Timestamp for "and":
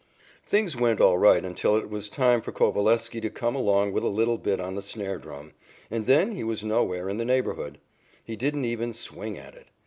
5.91-6.07